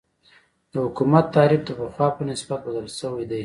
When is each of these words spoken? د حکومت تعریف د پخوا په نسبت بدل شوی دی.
د 0.71 0.73
حکومت 0.85 1.25
تعریف 1.35 1.61
د 1.65 1.69
پخوا 1.79 2.07
په 2.17 2.21
نسبت 2.31 2.59
بدل 2.67 2.85
شوی 2.99 3.25
دی. 3.31 3.39